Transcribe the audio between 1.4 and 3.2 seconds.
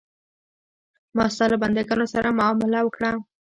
له بندګانو سره معامله وکړه.